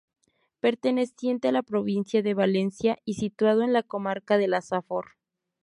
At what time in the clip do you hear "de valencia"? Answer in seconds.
2.23-2.97